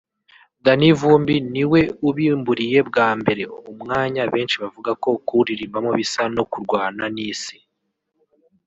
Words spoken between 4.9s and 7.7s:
ko kuwuririmbaho bisa no kurwana n’Isi]